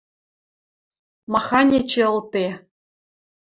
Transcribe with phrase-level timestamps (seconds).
[1.31, 2.47] Махань эче ылде